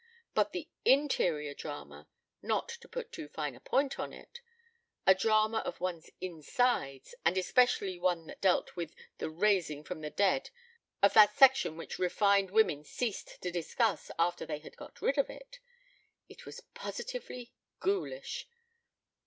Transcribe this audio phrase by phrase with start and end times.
[0.33, 2.07] But an interior drama;
[2.41, 4.41] not to put too fine a point on it,
[5.05, 10.09] a drama of one's insides, and especially one that dealt with the raising from the
[10.09, 10.49] dead
[11.03, 15.29] of that section which refined women ceased to discuss after they had got rid of
[15.29, 15.59] it
[16.27, 18.47] it was positively ghoulish.